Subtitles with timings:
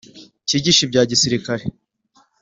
[0.47, 1.63] cyigisha ibya gisirikare